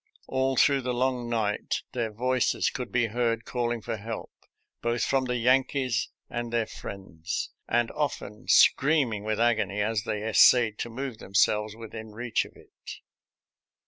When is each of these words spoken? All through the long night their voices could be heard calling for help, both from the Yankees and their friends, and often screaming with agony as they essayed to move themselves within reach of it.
All 0.25 0.55
through 0.57 0.81
the 0.81 0.95
long 0.95 1.29
night 1.29 1.83
their 1.91 2.11
voices 2.11 2.71
could 2.71 2.91
be 2.91 3.05
heard 3.05 3.45
calling 3.45 3.81
for 3.83 3.97
help, 3.97 4.31
both 4.81 5.03
from 5.03 5.25
the 5.25 5.37
Yankees 5.37 6.09
and 6.27 6.51
their 6.51 6.65
friends, 6.65 7.51
and 7.69 7.91
often 7.91 8.47
screaming 8.47 9.23
with 9.23 9.39
agony 9.39 9.79
as 9.79 10.01
they 10.03 10.23
essayed 10.23 10.79
to 10.79 10.89
move 10.89 11.19
themselves 11.19 11.75
within 11.75 12.13
reach 12.13 12.45
of 12.45 12.53
it. 12.55 13.01